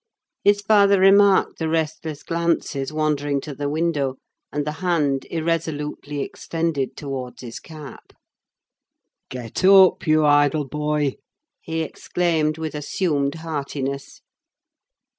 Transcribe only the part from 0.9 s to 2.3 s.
remarked the restless